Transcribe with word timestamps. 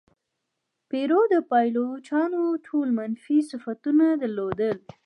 پیرو 0.89 1.21
د 1.33 1.35
پایلوچانو 1.49 2.43
ټول 2.65 2.87
منفي 2.97 3.37
صفتونه 3.49 4.05
درلودل. 4.21 4.77